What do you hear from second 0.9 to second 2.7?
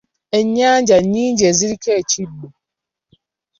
nnyingi ziriko ekiddo.